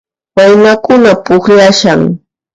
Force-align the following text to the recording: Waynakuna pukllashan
Waynakuna 0.35 1.11
pukllashan 1.25 2.01